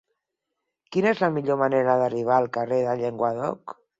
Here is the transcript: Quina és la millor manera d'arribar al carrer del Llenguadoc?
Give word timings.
Quina 0.95 1.11
és 1.15 1.21
la 1.25 1.29
millor 1.35 1.59
manera 1.63 1.99
d'arribar 2.03 2.39
al 2.39 2.51
carrer 2.57 2.83
del 2.87 3.03
Llenguadoc? 3.05 3.79